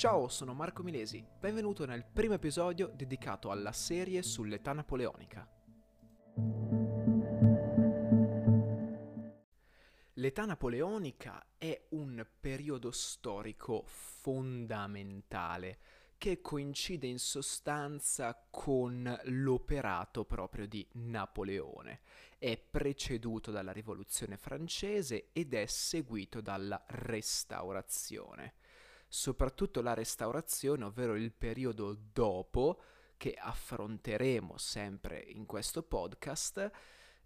Ciao, 0.00 0.28
sono 0.28 0.54
Marco 0.54 0.82
Milesi, 0.82 1.22
benvenuto 1.38 1.84
nel 1.84 2.06
primo 2.10 2.32
episodio 2.32 2.90
dedicato 2.96 3.50
alla 3.50 3.70
serie 3.70 4.22
sull'età 4.22 4.72
napoleonica. 4.72 5.46
L'età 10.14 10.46
napoleonica 10.46 11.48
è 11.58 11.88
un 11.90 12.26
periodo 12.40 12.90
storico 12.92 13.82
fondamentale 13.84 15.78
che 16.16 16.40
coincide 16.40 17.06
in 17.06 17.18
sostanza 17.18 18.46
con 18.48 19.20
l'operato 19.24 20.24
proprio 20.24 20.66
di 20.66 20.88
Napoleone. 20.92 22.00
È 22.38 22.56
preceduto 22.56 23.50
dalla 23.50 23.72
rivoluzione 23.72 24.38
francese 24.38 25.28
ed 25.32 25.52
è 25.52 25.66
seguito 25.66 26.40
dalla 26.40 26.82
restaurazione 26.86 28.54
soprattutto 29.10 29.82
la 29.82 29.92
restaurazione, 29.92 30.84
ovvero 30.84 31.16
il 31.16 31.32
periodo 31.32 31.98
dopo, 32.12 32.80
che 33.16 33.34
affronteremo 33.34 34.56
sempre 34.56 35.18
in 35.18 35.46
questo 35.46 35.82
podcast, 35.82 36.70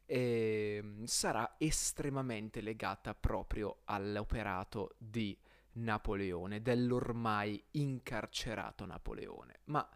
eh, 0.07 1.03
sarà 1.05 1.55
estremamente 1.59 2.63
legata 2.63 3.15
proprio 3.15 3.83
all'operato 3.85 4.95
di 4.99 5.39
Napoleone, 5.73 6.63
dell'ormai 6.63 7.63
incarcerato 7.73 8.87
Napoleone. 8.87 9.61
Ma 9.65 9.87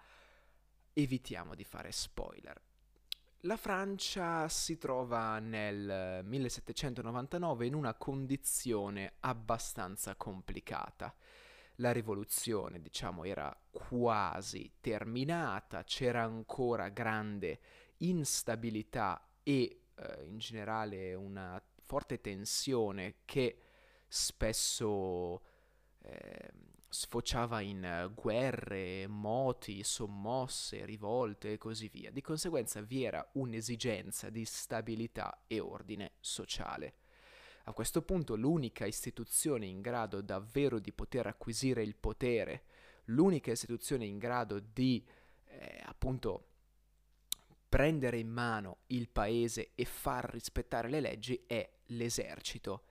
evitiamo 0.92 1.54
di 1.54 1.64
fare 1.64 1.90
spoiler. 1.90 2.60
La 3.42 3.56
Francia 3.56 4.48
si 4.48 4.76
trova 4.76 5.38
nel 5.38 6.22
1799 6.24 7.66
in 7.66 7.74
una 7.74 7.94
condizione 7.94 9.14
abbastanza 9.20 10.16
complicata 10.16 11.14
la 11.80 11.92
rivoluzione, 11.92 12.80
diciamo, 12.80 13.24
era 13.24 13.56
quasi 13.70 14.72
terminata, 14.80 15.84
c'era 15.84 16.22
ancora 16.22 16.88
grande 16.88 17.60
instabilità 17.98 19.28
e 19.42 19.82
eh, 19.94 20.24
in 20.24 20.38
generale 20.38 21.14
una 21.14 21.62
forte 21.84 22.20
tensione 22.20 23.16
che 23.24 23.60
spesso 24.06 25.42
eh, 26.02 26.52
sfociava 26.88 27.60
in 27.60 28.10
guerre, 28.14 29.06
moti, 29.06 29.84
sommosse, 29.84 30.84
rivolte 30.84 31.52
e 31.52 31.58
così 31.58 31.88
via. 31.88 32.10
Di 32.10 32.22
conseguenza 32.22 32.80
vi 32.80 33.04
era 33.04 33.26
un'esigenza 33.34 34.30
di 34.30 34.44
stabilità 34.44 35.44
e 35.46 35.60
ordine 35.60 36.12
sociale. 36.20 36.94
A 37.68 37.74
questo 37.74 38.00
punto 38.00 38.34
l'unica 38.34 38.86
istituzione 38.86 39.66
in 39.66 39.82
grado 39.82 40.22
davvero 40.22 40.78
di 40.78 40.90
poter 40.90 41.26
acquisire 41.26 41.82
il 41.82 41.96
potere, 41.96 42.64
l'unica 43.06 43.52
istituzione 43.52 44.06
in 44.06 44.16
grado 44.16 44.58
di 44.58 45.06
eh, 45.44 45.82
appunto 45.84 46.46
prendere 47.68 48.16
in 48.16 48.30
mano 48.30 48.78
il 48.86 49.10
paese 49.10 49.72
e 49.74 49.84
far 49.84 50.30
rispettare 50.32 50.88
le 50.88 51.00
leggi 51.00 51.44
è 51.46 51.70
l'esercito. 51.88 52.84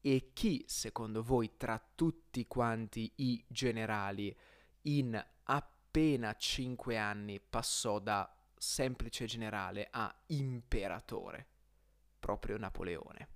E 0.00 0.30
chi, 0.32 0.64
secondo 0.66 1.22
voi, 1.22 1.58
tra 1.58 1.78
tutti 1.94 2.46
quanti 2.46 3.12
i 3.16 3.44
generali, 3.46 4.34
in 4.84 5.22
appena 5.42 6.34
cinque 6.36 6.96
anni 6.96 7.40
passò 7.40 7.98
da 7.98 8.34
semplice 8.56 9.26
generale 9.26 9.86
a 9.90 10.14
imperatore? 10.28 11.46
Proprio 12.18 12.56
Napoleone. 12.56 13.33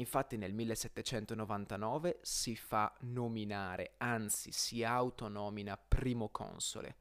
Infatti 0.00 0.38
nel 0.38 0.54
1799 0.54 2.20
si 2.22 2.56
fa 2.56 2.90
nominare, 3.00 3.92
anzi 3.98 4.50
si 4.50 4.82
autonomina 4.82 5.76
primo 5.76 6.30
console, 6.30 6.96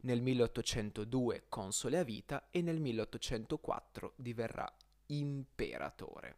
nel 0.00 0.20
1802 0.20 1.44
console 1.48 1.98
a 1.98 2.02
vita 2.02 2.48
e 2.50 2.60
nel 2.60 2.80
1804 2.80 4.14
diverrà 4.16 4.70
imperatore. 5.06 6.36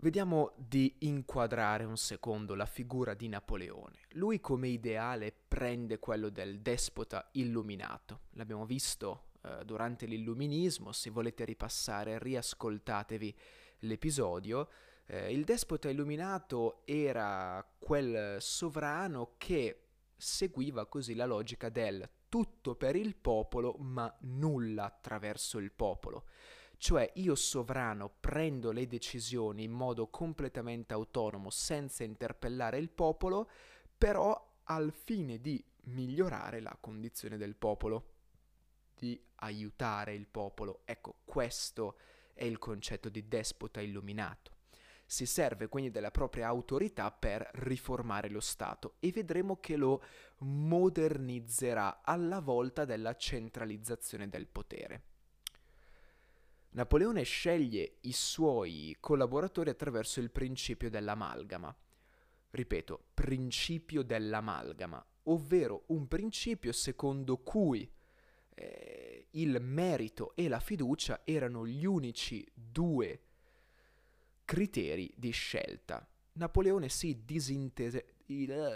Vediamo 0.00 0.52
di 0.56 0.96
inquadrare 1.00 1.84
un 1.84 1.96
secondo 1.96 2.56
la 2.56 2.66
figura 2.66 3.14
di 3.14 3.28
Napoleone. 3.28 4.06
Lui 4.12 4.40
come 4.40 4.68
ideale 4.68 5.32
prende 5.46 6.00
quello 6.00 6.30
del 6.30 6.60
despota 6.60 7.28
illuminato. 7.32 8.22
L'abbiamo 8.30 8.66
visto 8.66 9.26
eh, 9.42 9.64
durante 9.64 10.06
l'illuminismo, 10.06 10.90
se 10.90 11.10
volete 11.10 11.44
ripassare 11.44 12.18
riascoltatevi 12.18 13.36
l'episodio. 13.80 14.68
Eh, 15.06 15.32
il 15.32 15.44
despota 15.44 15.88
illuminato 15.88 16.82
era 16.84 17.66
quel 17.78 18.40
sovrano 18.40 19.34
che 19.36 19.84
seguiva 20.16 20.86
così 20.86 21.14
la 21.14 21.26
logica 21.26 21.68
del 21.68 22.08
tutto 22.28 22.74
per 22.74 22.96
il 22.96 23.16
popolo 23.16 23.76
ma 23.78 24.14
nulla 24.20 24.84
attraverso 24.84 25.58
il 25.58 25.72
popolo. 25.72 26.26
Cioè 26.76 27.10
io 27.16 27.34
sovrano 27.34 28.08
prendo 28.20 28.70
le 28.70 28.86
decisioni 28.86 29.64
in 29.64 29.72
modo 29.72 30.08
completamente 30.08 30.94
autonomo 30.94 31.50
senza 31.50 32.04
interpellare 32.04 32.78
il 32.78 32.90
popolo, 32.90 33.48
però 33.96 34.60
al 34.64 34.92
fine 34.92 35.40
di 35.40 35.64
migliorare 35.84 36.60
la 36.60 36.76
condizione 36.78 37.36
del 37.36 37.56
popolo 37.56 38.12
di 38.94 39.20
aiutare 39.36 40.14
il 40.14 40.26
popolo. 40.26 40.82
Ecco, 40.84 41.20
questo 41.24 41.96
è 41.96 42.17
il 42.44 42.58
concetto 42.58 43.08
di 43.08 43.26
despota 43.28 43.80
illuminato. 43.80 44.56
Si 45.06 45.24
serve 45.24 45.68
quindi 45.68 45.90
della 45.90 46.10
propria 46.10 46.48
autorità 46.48 47.10
per 47.10 47.48
riformare 47.54 48.28
lo 48.28 48.40
Stato 48.40 48.96
e 49.00 49.10
vedremo 49.10 49.58
che 49.58 49.76
lo 49.76 50.02
modernizzerà 50.38 52.02
alla 52.02 52.40
volta 52.40 52.84
della 52.84 53.16
centralizzazione 53.16 54.28
del 54.28 54.46
potere. 54.46 55.02
Napoleone 56.70 57.22
sceglie 57.22 57.96
i 58.02 58.12
suoi 58.12 58.94
collaboratori 59.00 59.70
attraverso 59.70 60.20
il 60.20 60.30
principio 60.30 60.90
dell'amalgama. 60.90 61.74
Ripeto, 62.50 63.04
principio 63.14 64.02
dell'amalgama, 64.02 65.04
ovvero 65.24 65.84
un 65.86 66.06
principio 66.06 66.72
secondo 66.72 67.38
cui 67.38 67.90
eh, 68.58 69.26
il 69.32 69.60
merito 69.60 70.32
e 70.34 70.48
la 70.48 70.58
fiducia 70.58 71.20
erano 71.24 71.66
gli 71.66 71.84
unici 71.84 72.44
due 72.52 73.20
criteri 74.44 75.12
di 75.14 75.30
scelta. 75.30 76.06
Napoleone 76.32 76.88
si, 76.88 77.24
disinter- 77.24 78.04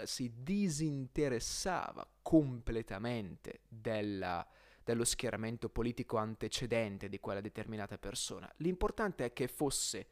si 0.05 0.33
disinteressava 0.41 2.07
completamente 2.21 3.61
della, 3.67 4.47
dello 4.83 5.03
schieramento 5.03 5.69
politico 5.69 6.17
antecedente 6.17 7.09
di 7.09 7.19
quella 7.19 7.41
determinata 7.41 7.97
persona. 7.97 8.51
L'importante 8.57 9.25
è 9.25 9.33
che 9.33 9.47
fosse 9.47 10.07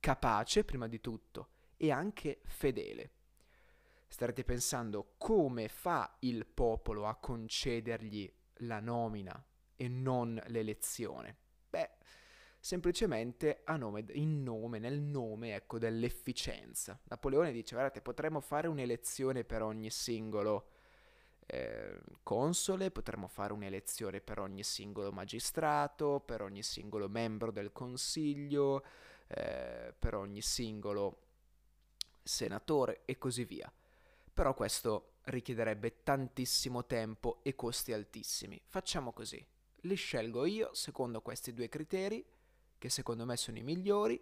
capace, 0.00 0.64
prima 0.64 0.88
di 0.88 1.00
tutto, 1.00 1.48
e 1.76 1.92
anche 1.92 2.40
fedele. 2.44 3.10
Starete 4.08 4.44
pensando 4.44 5.14
come 5.16 5.68
fa 5.68 6.16
il 6.20 6.44
popolo 6.46 7.06
a 7.06 7.14
concedergli 7.14 8.30
la 8.62 8.80
nomina 8.80 9.44
e 9.76 9.88
non 9.88 10.40
l'elezione? 10.46 11.36
Beh, 11.68 11.90
semplicemente 12.58 13.62
a 13.64 13.76
nome, 13.76 14.04
in 14.12 14.42
nome, 14.42 14.78
nel 14.78 15.00
nome 15.00 15.54
ecco, 15.54 15.78
dell'efficienza. 15.78 16.98
Napoleone 17.04 17.52
dice, 17.52 17.74
guardate, 17.74 18.00
potremmo 18.00 18.40
fare 18.40 18.68
un'elezione 18.68 19.44
per 19.44 19.62
ogni 19.62 19.90
singolo 19.90 20.68
eh, 21.46 22.00
console, 22.22 22.90
potremmo 22.90 23.26
fare 23.26 23.52
un'elezione 23.52 24.20
per 24.20 24.38
ogni 24.38 24.62
singolo 24.62 25.12
magistrato, 25.12 26.20
per 26.20 26.42
ogni 26.42 26.62
singolo 26.62 27.08
membro 27.08 27.50
del 27.50 27.72
consiglio, 27.72 28.84
eh, 29.26 29.94
per 29.98 30.14
ogni 30.14 30.40
singolo 30.40 31.18
senatore 32.22 33.02
e 33.04 33.18
così 33.18 33.44
via. 33.44 33.70
Però 34.32 34.54
questo 34.54 35.11
richiederebbe 35.24 36.02
tantissimo 36.02 36.86
tempo 36.86 37.40
e 37.42 37.54
costi 37.54 37.92
altissimi. 37.92 38.60
Facciamo 38.66 39.12
così. 39.12 39.44
Li 39.84 39.94
scelgo 39.94 40.44
io 40.44 40.74
secondo 40.74 41.20
questi 41.20 41.52
due 41.52 41.68
criteri, 41.68 42.24
che 42.78 42.88
secondo 42.88 43.24
me 43.24 43.36
sono 43.36 43.58
i 43.58 43.62
migliori, 43.62 44.20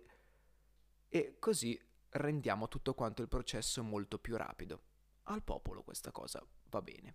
e 1.08 1.36
così 1.38 1.78
rendiamo 2.10 2.68
tutto 2.68 2.94
quanto 2.94 3.22
il 3.22 3.28
processo 3.28 3.82
molto 3.82 4.18
più 4.18 4.36
rapido. 4.36 4.82
Al 5.24 5.42
popolo 5.42 5.82
questa 5.82 6.10
cosa 6.10 6.44
va 6.70 6.82
bene. 6.82 7.14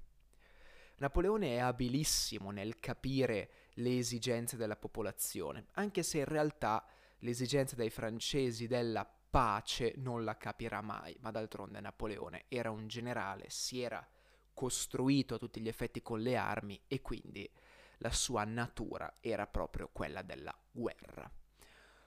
Napoleone 0.98 1.56
è 1.56 1.60
abilissimo 1.60 2.52
nel 2.52 2.80
capire 2.80 3.50
le 3.74 3.98
esigenze 3.98 4.56
della 4.56 4.78
popolazione, 4.78 5.68
anche 5.74 6.04
se 6.04 6.20
in 6.20 6.26
realtà 6.26 6.86
le 7.20 7.30
esigenze 7.30 7.76
dei 7.76 7.90
francesi 7.90 8.68
della 8.68 9.06
pace 9.36 9.96
non 9.98 10.24
la 10.24 10.38
capirà 10.38 10.80
mai, 10.80 11.14
ma 11.20 11.30
d'altronde 11.30 11.82
Napoleone 11.82 12.46
era 12.48 12.72
un 12.72 12.88
generale, 12.88 13.48
si 13.50 13.82
era 13.82 14.08
costruito 14.54 15.36
a 15.36 15.38
tutti 15.38 15.60
gli 15.60 15.68
effetti 15.68 16.02
con 16.02 16.22
le 16.22 16.38
armi 16.38 16.82
e 16.88 17.02
quindi 17.02 17.52
la 17.98 18.12
sua 18.12 18.46
natura 18.46 19.18
era 19.20 19.46
proprio 19.46 19.90
quella 19.92 20.22
della 20.22 20.58
guerra. 20.72 21.30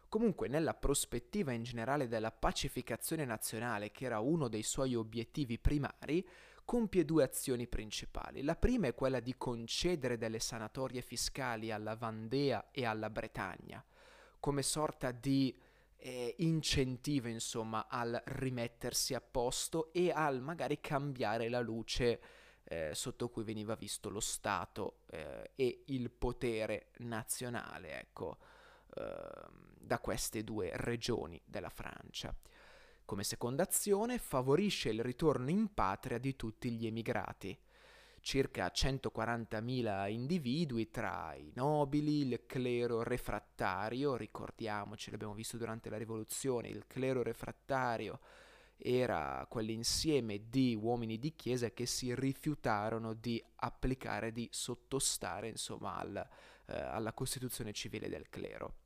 Comunque, 0.09 0.49
nella 0.49 0.73
prospettiva 0.73 1.53
in 1.53 1.65
generale 1.65 2.09
della 2.09 2.33
pacificazione 2.33 3.27
nazionale, 3.27 3.91
che 3.91 4.07
era 4.07 4.21
uno 4.21 4.49
dei 4.49 4.63
suoi 4.63 4.95
obiettivi 4.95 5.59
primari, 5.59 6.27
compie 6.65 7.05
due 7.05 7.25
azioni 7.25 7.67
principali. 7.67 8.43
La 8.43 8.57
prima 8.57 8.87
è 8.87 8.95
quella 8.95 9.21
di 9.21 9.35
concedere 9.37 10.17
delle 10.17 10.41
sanatorie 10.41 11.03
fiscali 11.03 11.73
alla 11.73 11.95
Vandea 11.95 12.71
e 12.71 12.87
alla 12.87 13.11
Bretagna, 13.11 13.85
come 14.41 14.63
sorta 14.63 15.11
di 15.11 15.55
eh, 15.99 16.35
incentivo, 16.39 17.29
insomma, 17.29 17.87
al 17.89 18.21
rimettersi 18.25 19.15
a 19.15 19.21
posto 19.21 19.93
e 19.93 20.11
al 20.11 20.41
magari 20.41 20.81
cambiare 20.81 21.49
la 21.49 21.61
luce 21.61 22.21
eh, 22.65 22.91
sotto 22.95 23.29
cui 23.29 23.45
veniva 23.45 23.75
visto 23.75 24.11
lo 24.11 24.21
Stato 24.21 25.00
eh, 25.06 25.53
e 25.55 25.83
il 25.87 26.11
potere 26.11 26.91
nazionale, 26.99 27.99
ecco, 28.00 28.39
ehm, 28.97 29.75
da 29.79 29.99
queste 29.99 30.45
due 30.45 30.71
regioni 30.75 31.41
della 31.45 31.71
Francia. 31.71 32.35
Come 33.05 33.25
seconda 33.25 33.62
azione 33.62 34.19
favorisce 34.19 34.91
il 34.91 35.03
ritorno 35.03 35.49
in 35.49 35.73
patria 35.73 36.19
di 36.19 36.37
tutti 36.37 36.71
gli 36.71 36.87
emigrati, 36.87 37.59
circa 38.20 38.70
140.000 38.75 40.11
individui 40.11 40.91
tra 40.91 41.35
i 41.35 41.50
nobili, 41.55 42.26
il 42.26 42.43
clero 42.47 43.03
refrattario, 43.03 44.17
ricordiamoci, 44.17 45.11
l'abbiamo 45.11 45.35
visto 45.35 45.56
durante 45.56 45.91
la 45.91 45.97
rivoluzione, 45.97 46.69
il 46.69 46.87
clero 46.87 47.23
refrattario 47.23 48.20
era 48.81 49.44
quell'insieme 49.49 50.49
di 50.49 50.79
uomini 50.81 51.19
di 51.19 51.35
chiesa 51.35 51.70
che 51.70 51.85
si 51.85 52.15
rifiutarono 52.15 53.12
di 53.12 53.43
applicare, 53.56 54.32
di 54.32 54.49
sottostare 54.53 55.49
insomma 55.49 55.97
al, 55.97 56.29
eh, 56.67 56.79
alla 56.79 57.12
costituzione 57.12 57.73
civile 57.73 58.09
del 58.09 58.29
clero. 58.29 58.76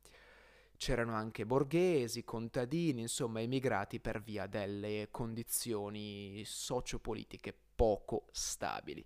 C'erano 0.77 1.13
anche 1.13 1.45
borghesi, 1.45 2.23
contadini, 2.23 3.01
insomma 3.01 3.39
emigrati 3.39 3.99
per 3.99 4.21
via 4.21 4.47
delle 4.47 5.07
condizioni 5.11 6.41
sociopolitiche 6.43 7.55
poco 7.75 8.25
stabili. 8.31 9.05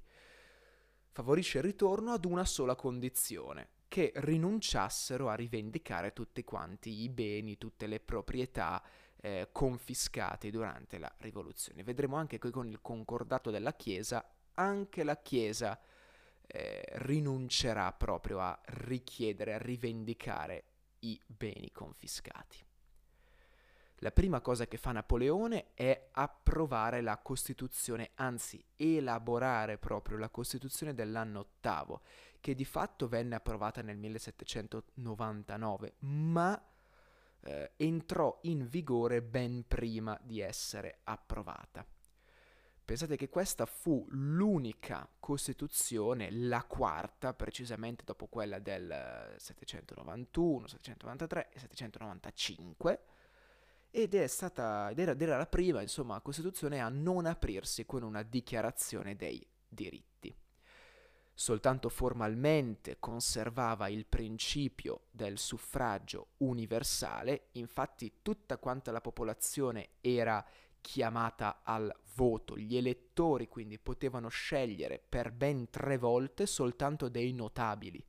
Favorisce 1.18 1.58
il 1.58 1.64
ritorno 1.64 2.12
ad 2.12 2.25
una 2.25 2.46
sola 2.46 2.75
condizione, 2.75 3.69
che 3.88 4.12
rinunciassero 4.18 5.30
a 5.30 5.34
rivendicare 5.34 6.14
tutti 6.14 6.44
quanti 6.44 7.02
i 7.02 7.10
beni, 7.10 7.58
tutte 7.58 7.88
le 7.88 8.00
proprietà 8.00 8.84
eh, 9.16 9.50
confiscati 9.52 10.52
durante 10.52 11.00
la 11.00 11.12
rivoluzione. 11.22 11.81
Vedremo 11.81 12.18
anche 12.18 12.38
qui 12.38 12.52
con 12.52 12.68
il 12.68 12.81
concordato 12.84 13.50
della 13.50 13.74
Chiesa, 13.74 14.31
anche 14.54 15.04
la 15.04 15.19
Chiesa 15.19 15.80
eh, 16.46 16.84
rinuncerà 16.98 17.92
proprio 17.94 18.40
a 18.40 18.62
richiedere, 18.66 19.56
a 19.56 19.58
rivendicare 19.58 20.66
i 21.00 21.19
beni 21.25 21.72
confiscati. 21.72 22.67
La 24.01 24.11
prima 24.11 24.41
cosa 24.41 24.67
che 24.67 24.77
fa 24.77 24.91
Napoleone 24.91 25.73
è 25.73 26.09
approvare 26.11 27.01
la 27.01 27.17
Costituzione, 27.17 28.11
anzi 28.15 28.63
elaborare 28.75 29.79
proprio 29.79 30.19
la 30.19 30.29
Costituzione 30.29 30.94
dell'anno 30.94 31.39
ottavo, 31.39 32.01
che 32.39 32.53
di 32.53 32.65
fatto 32.65 33.07
venne 33.07 33.33
approvata 33.33 33.81
nel 33.81 33.97
1799, 33.97 35.95
ma 35.99 36.63
eh, 37.41 37.71
entrò 37.77 38.38
in 38.44 38.67
vigore 38.67 39.23
ben 39.23 39.65
prima 39.67 40.15
di 40.21 40.41
essere 40.41 40.99
approvata. 41.05 41.83
Pensate 42.85 43.17
che 43.17 43.29
questa 43.29 43.65
fu 43.65 44.05
l'unica 44.11 45.09
Costituzione, 45.19 46.29
la 46.31 46.63
quarta, 46.63 47.33
precisamente 47.33 48.03
dopo 48.05 48.27
quella 48.27 48.59
del 48.59 49.33
791, 49.38 50.67
793 50.67 51.49
e 51.51 51.59
795, 51.59 53.01
ed, 53.97 54.23
stata, 54.25 54.89
ed 54.91 54.99
era, 54.99 55.13
ed 55.13 55.21
era 55.23 55.38
la 55.38 55.47
prima, 55.47 55.81
insomma, 55.81 56.21
Costituzione 56.21 56.79
a 56.79 56.88
non 56.88 57.25
aprirsi 57.25 57.83
con 57.88 58.03
una 58.03 58.21
dichiarazione 58.21 59.15
dei 59.15 59.44
diritti. 59.67 60.35
Soltanto 61.33 61.89
formalmente 61.89 62.97
conservava 62.99 63.88
il 63.88 64.05
principio 64.05 65.05
del 65.09 65.39
suffragio 65.39 66.27
universale, 66.38 67.47
infatti 67.53 68.19
tutta 68.21 68.57
quanta 68.57 68.91
la 68.91 69.01
popolazione 69.01 69.89
era 70.01 70.45
chiamata 70.79 71.61
al 71.63 71.91
voto, 72.13 72.55
gli 72.55 72.77
elettori 72.77 73.47
quindi 73.47 73.79
potevano 73.79 74.29
scegliere 74.29 74.99
per 74.99 75.31
ben 75.31 75.71
tre 75.71 75.97
volte 75.97 76.45
soltanto 76.45 77.09
dei 77.09 77.33
notabili, 77.33 78.03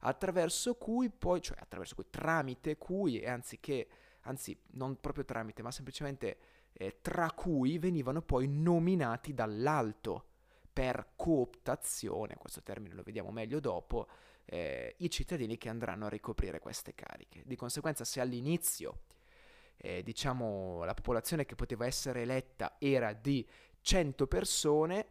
attraverso 0.00 0.74
cui 0.74 1.10
poi, 1.10 1.40
cioè 1.40 1.58
attraverso 1.60 1.94
cui, 1.94 2.10
tramite 2.10 2.76
cui, 2.76 3.24
anziché, 3.24 3.88
anzi 4.22 4.58
non 4.72 4.96
proprio 5.00 5.24
tramite, 5.24 5.62
ma 5.62 5.70
semplicemente 5.70 6.36
eh, 6.72 6.98
tra 7.00 7.30
cui 7.32 7.78
venivano 7.78 8.22
poi 8.22 8.46
nominati 8.48 9.34
dall'alto 9.34 10.24
per 10.72 11.12
cooptazione, 11.16 12.36
questo 12.36 12.62
termine 12.62 12.94
lo 12.94 13.02
vediamo 13.02 13.30
meglio 13.30 13.58
dopo, 13.58 14.06
eh, 14.44 14.94
i 14.98 15.10
cittadini 15.10 15.58
che 15.58 15.68
andranno 15.68 16.06
a 16.06 16.08
ricoprire 16.08 16.60
queste 16.60 16.94
cariche. 16.94 17.42
Di 17.44 17.56
conseguenza 17.56 18.04
se 18.04 18.20
all'inizio 18.20 19.00
eh, 19.76 20.02
diciamo 20.02 20.84
la 20.84 20.94
popolazione 20.94 21.44
che 21.44 21.54
poteva 21.54 21.86
essere 21.86 22.22
eletta 22.22 22.76
era 22.78 23.12
di 23.12 23.46
100 23.80 24.26
persone, 24.26 25.06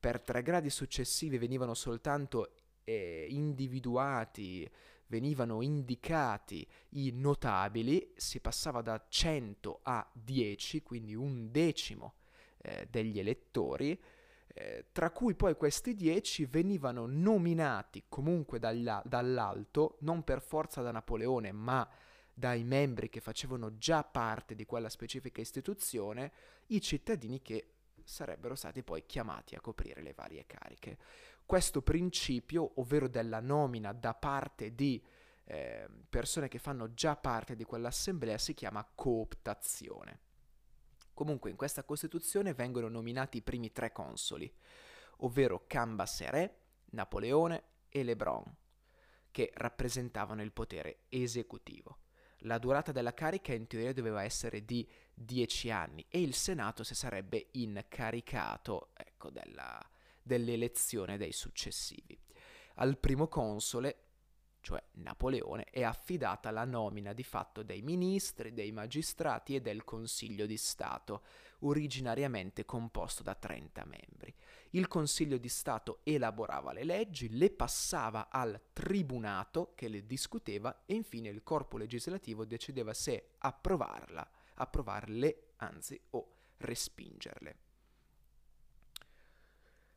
per 0.00 0.20
tre 0.20 0.42
gradi 0.42 0.70
successivi 0.70 1.38
venivano 1.38 1.74
soltanto 1.74 2.54
eh, 2.84 3.26
individuati, 3.28 4.68
venivano 5.06 5.60
indicati 5.60 6.66
i 6.90 7.10
notabili, 7.12 8.12
si 8.16 8.40
passava 8.40 8.80
da 8.80 9.04
100 9.06 9.80
a 9.82 10.08
10, 10.12 10.82
quindi 10.82 11.14
un 11.14 11.50
decimo 11.50 12.14
eh, 12.58 12.86
degli 12.90 13.18
elettori, 13.18 14.00
eh, 14.54 14.86
tra 14.92 15.10
cui 15.10 15.34
poi 15.34 15.56
questi 15.56 15.94
dieci 15.94 16.44
venivano 16.46 17.06
nominati 17.06 18.04
comunque 18.08 18.58
dalla, 18.58 19.02
dall'alto, 19.04 19.96
non 20.00 20.24
per 20.24 20.40
forza 20.40 20.82
da 20.82 20.90
Napoleone, 20.90 21.52
ma 21.52 21.88
dai 22.34 22.64
membri 22.64 23.08
che 23.08 23.20
facevano 23.20 23.76
già 23.76 24.02
parte 24.04 24.54
di 24.54 24.64
quella 24.64 24.88
specifica 24.88 25.40
istituzione, 25.40 26.32
i 26.68 26.80
cittadini 26.80 27.42
che 27.42 27.66
sarebbero 28.04 28.54
stati 28.54 28.82
poi 28.82 29.04
chiamati 29.06 29.54
a 29.54 29.60
coprire 29.60 30.02
le 30.02 30.12
varie 30.12 30.44
cariche. 30.46 30.98
Questo 31.44 31.82
principio, 31.82 32.72
ovvero 32.80 33.08
della 33.08 33.40
nomina 33.40 33.92
da 33.92 34.14
parte 34.14 34.74
di 34.74 35.02
eh, 35.44 35.88
persone 36.08 36.48
che 36.48 36.58
fanno 36.58 36.94
già 36.94 37.16
parte 37.16 37.56
di 37.56 37.64
quell'assemblea, 37.64 38.38
si 38.38 38.54
chiama 38.54 38.88
cooptazione. 38.94 40.20
Comunque 41.14 41.50
in 41.50 41.56
questa 41.56 41.84
Costituzione 41.84 42.54
vengono 42.54 42.88
nominati 42.88 43.38
i 43.38 43.42
primi 43.42 43.70
tre 43.70 43.92
consoli, 43.92 44.50
ovvero 45.18 45.66
Cambacérès, 45.68 46.50
Napoleone 46.92 47.64
e 47.88 48.02
Lebrun, 48.02 48.56
che 49.30 49.50
rappresentavano 49.54 50.42
il 50.42 50.52
potere 50.52 51.04
esecutivo. 51.08 51.98
La 52.44 52.58
durata 52.58 52.90
della 52.92 53.14
carica 53.14 53.52
in 53.52 53.66
teoria 53.66 53.92
doveva 53.92 54.24
essere 54.24 54.64
di 54.64 54.88
dieci 55.14 55.70
anni 55.70 56.04
e 56.08 56.20
il 56.22 56.34
Senato 56.34 56.82
si 56.82 56.94
sarebbe 56.94 57.48
incaricato 57.52 58.90
ecco, 58.94 59.30
della, 59.30 59.80
dell'elezione 60.22 61.16
dei 61.16 61.32
successivi. 61.32 62.18
Al 62.76 62.98
primo 62.98 63.28
console 63.28 64.02
cioè 64.62 64.82
Napoleone, 64.92 65.64
è 65.64 65.82
affidata 65.82 66.50
la 66.50 66.64
nomina 66.64 67.12
di 67.12 67.24
fatto 67.24 67.62
dei 67.62 67.82
ministri, 67.82 68.54
dei 68.54 68.70
magistrati 68.70 69.56
e 69.56 69.60
del 69.60 69.84
Consiglio 69.84 70.46
di 70.46 70.56
Stato, 70.56 71.24
originariamente 71.60 72.64
composto 72.64 73.22
da 73.22 73.34
30 73.34 73.84
membri. 73.84 74.34
Il 74.70 74.88
Consiglio 74.88 75.36
di 75.36 75.48
Stato 75.48 76.00
elaborava 76.04 76.72
le 76.72 76.84
leggi, 76.84 77.36
le 77.36 77.50
passava 77.50 78.28
al 78.30 78.58
Tribunato 78.72 79.72
che 79.74 79.88
le 79.88 80.06
discuteva 80.06 80.84
e 80.86 80.94
infine 80.94 81.28
il 81.28 81.42
corpo 81.42 81.76
legislativo 81.76 82.44
decideva 82.44 82.94
se 82.94 83.32
approvarla, 83.38 84.30
approvarle, 84.54 85.48
anzi, 85.56 86.00
o 86.10 86.36
respingerle. 86.58 87.70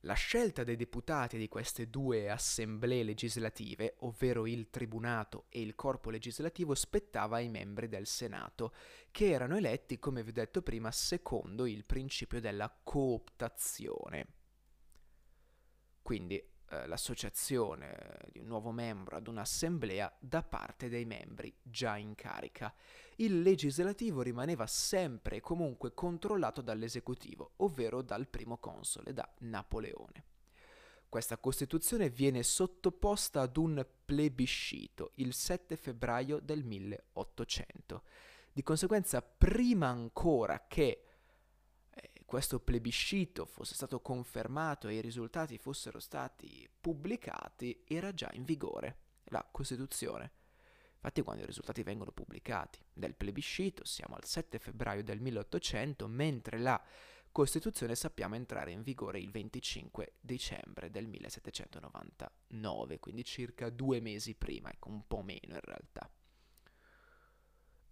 La 0.06 0.14
scelta 0.14 0.64
dei 0.64 0.76
deputati 0.76 1.36
di 1.36 1.48
queste 1.48 1.90
due 1.90 2.30
assemblee 2.30 3.02
legislative, 3.02 3.96
ovvero 4.02 4.46
il 4.46 4.70
Tribunato 4.70 5.46
e 5.50 5.62
il 5.62 5.74
Corpo 5.74 6.12
legislativo, 6.12 6.76
spettava 6.76 7.38
ai 7.38 7.50
membri 7.50 7.88
del 7.88 8.06
Senato, 8.06 8.72
che 9.10 9.32
erano 9.32 9.58
eletti, 9.58 9.98
come 9.98 10.22
vi 10.22 10.30
ho 10.30 10.34
detto 10.34 10.62
prima, 10.62 10.92
secondo 10.92 11.66
il 11.66 11.86
principio 11.86 12.40
della 12.40 12.72
cooptazione. 12.84 14.28
Quindi 16.04 16.52
eh, 16.70 16.88
l'associazione 16.88 18.18
di 18.32 18.40
un 18.40 18.48
nuovo 18.48 18.72
membro 18.72 19.18
ad 19.18 19.28
un'assemblea 19.28 20.12
da 20.20 20.42
parte 20.44 20.90
dei 20.90 21.06
membri 21.06 21.54
già 21.62 21.98
in 21.98 22.16
carica. 22.16 22.74
Il 23.18 23.42
legislativo 23.42 24.22
rimaneva 24.22 24.68
sempre 24.68 25.38
e 25.38 25.42
comunque 25.42 25.94
controllato 25.94 26.62
dall'esecutivo, 26.62 27.52
ovvero 27.58 28.02
dal 28.02 28.28
primo 28.28 28.58
console, 28.58 29.14
da 29.14 29.30
Napoleone. 29.40 30.24
Questa 31.08 31.38
Costituzione 31.38 32.10
viene 32.10 32.44
sottoposta 32.44 33.42
ad 33.42 33.56
un 33.56 33.86
plebiscito 34.04 35.12
il 35.16 35.34
7 35.34 35.78
febbraio 35.78 36.40
del 36.40 36.64
1800. 36.64 38.02
Di 38.52 38.64
conseguenza, 38.64 39.22
prima 39.22 39.88
ancora 39.88 40.66
che 40.68 41.05
questo 42.26 42.60
plebiscito 42.60 43.46
fosse 43.46 43.76
stato 43.76 44.02
confermato 44.02 44.88
e 44.88 44.96
i 44.96 45.02
risultati 45.02 45.60
fossero 45.60 46.00
stati 46.00 46.68
pubblicati, 46.82 47.84
era 47.88 48.14
già 48.14 48.30
in 48.34 48.44
vigore 48.44 48.98
la 49.26 49.48
Costituzione. 49.50 50.32
Infatti 50.96 51.22
quando 51.22 51.44
i 51.44 51.46
risultati 51.46 51.84
vengono 51.84 52.12
pubblicati 52.12 52.80
del 52.92 53.14
plebiscito 53.14 53.86
siamo 53.86 54.16
al 54.16 54.26
7 54.26 54.58
febbraio 54.58 55.04
del 55.04 55.22
1800, 55.22 56.08
mentre 56.08 56.58
la 56.58 56.84
Costituzione 57.32 57.96
sappiamo 57.96 58.36
entrare 58.36 58.72
in 58.72 58.82
vigore 58.82 59.20
il 59.20 59.30
25 59.30 60.14
dicembre 60.20 60.90
del 60.90 61.06
1799, 61.06 63.00
quindi 63.00 63.24
circa 63.24 63.70
due 63.70 64.00
mesi 64.00 64.34
prima, 64.36 64.72
ecco 64.72 64.90
un 64.90 65.06
po' 65.06 65.22
meno 65.22 65.54
in 65.54 65.62
realtà. 65.62 66.10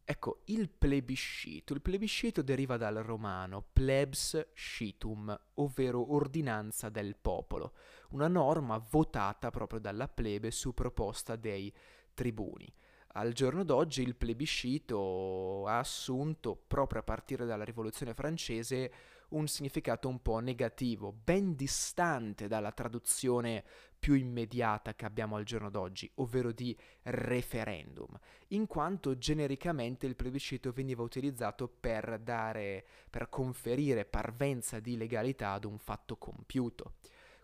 Ecco, 0.05 0.41
il 0.45 0.69
plebiscito. 0.69 1.74
Il 1.74 1.81
plebiscito 1.81 2.41
deriva 2.41 2.75
dal 2.75 2.95
romano 2.95 3.63
plebs 3.72 4.50
scitum, 4.53 5.39
ovvero 5.55 6.13
ordinanza 6.13 6.89
del 6.89 7.15
popolo, 7.15 7.74
una 8.10 8.27
norma 8.27 8.77
votata 8.77 9.50
proprio 9.50 9.79
dalla 9.79 10.10
plebe 10.10 10.51
su 10.51 10.74
proposta 10.74 11.38
dei 11.38 11.74
tribuni. 12.13 12.72
Al 13.15 13.31
giorno 13.31 13.63
d'oggi 13.63 14.01
il 14.01 14.15
plebiscito 14.15 15.65
ha 15.67 15.79
assunto, 15.79 16.62
proprio 16.67 17.00
a 17.00 17.03
partire 17.03 17.45
dalla 17.45 17.63
Rivoluzione 17.63 18.13
francese, 18.13 18.91
un 19.29 19.48
significato 19.48 20.10
un 20.10 20.22
po' 20.22 20.39
negativo, 20.39 21.13
ben 21.13 21.55
distante 21.55 22.48
dalla 22.48 22.72
traduzione 22.72 23.63
più 24.03 24.15
immediata 24.15 24.95
che 24.95 25.05
abbiamo 25.05 25.38
al 25.38 25.45
giorno 25.45 25.69
d'oggi, 25.69 26.12
ovvero 26.15 26.51
di 26.51 26.77
referendum, 27.03 28.19
in 28.50 28.67
quanto 28.67 29.17
genericamente 29.17 30.05
il 30.05 30.17
plebiscito 30.17 30.74
veniva 30.74 31.03
utilizzato 31.03 31.69
per 31.69 32.19
dare, 32.19 32.86
per 33.10 33.29
conferire 33.29 34.03
parvenza 34.03 34.81
di 34.81 34.98
legalità 34.98 35.53
ad 35.53 35.63
un 35.63 35.77
fatto 35.77 36.17
compiuto 36.17 36.95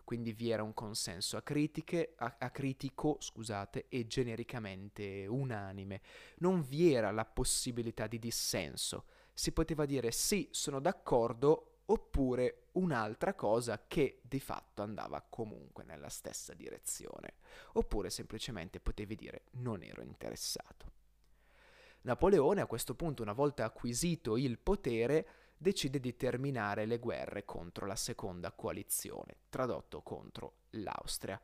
quindi 0.04 0.32
vi 0.32 0.50
era 0.50 0.64
un 0.64 0.74
consenso 0.74 1.36
acritiche, 1.36 2.14
a, 2.16 2.34
acritico 2.40 3.16
scusate, 3.20 3.86
e 3.88 4.08
genericamente 4.08 5.24
unanime. 5.28 6.00
Non 6.38 6.62
vi 6.62 6.92
era 6.92 7.12
la 7.12 7.24
possibilità 7.24 8.08
di 8.08 8.18
dissenso. 8.18 9.04
Si 9.32 9.52
poteva 9.52 9.86
dire 9.86 10.10
sì, 10.10 10.48
sono 10.50 10.80
d'accordo, 10.80 11.69
oppure 11.90 12.66
un'altra 12.72 13.34
cosa 13.34 13.84
che 13.86 14.20
di 14.22 14.40
fatto 14.40 14.82
andava 14.82 15.24
comunque 15.28 15.84
nella 15.84 16.08
stessa 16.08 16.54
direzione. 16.54 17.34
Oppure 17.74 18.10
semplicemente 18.10 18.80
potevi 18.80 19.14
dire 19.14 19.42
non 19.52 19.82
ero 19.82 20.02
interessato. 20.02 20.98
Napoleone 22.02 22.62
a 22.62 22.66
questo 22.66 22.94
punto, 22.94 23.22
una 23.22 23.32
volta 23.32 23.64
acquisito 23.64 24.36
il 24.36 24.58
potere, 24.58 25.26
decide 25.56 26.00
di 26.00 26.16
terminare 26.16 26.86
le 26.86 26.98
guerre 26.98 27.44
contro 27.44 27.86
la 27.86 27.96
seconda 27.96 28.52
coalizione, 28.52 29.36
tradotto 29.50 30.00
contro 30.00 30.54
l'Austria. 30.70 31.40